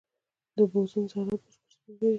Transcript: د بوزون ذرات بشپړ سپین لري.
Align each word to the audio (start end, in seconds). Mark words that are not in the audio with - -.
د 0.55 0.57
بوزون 0.71 1.03
ذرات 1.11 1.39
بشپړ 1.45 1.69
سپین 1.71 1.93
لري. 1.99 2.09